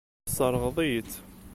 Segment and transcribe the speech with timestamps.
[0.25, 1.13] Tesseṛɣeḍ-iyi-tt.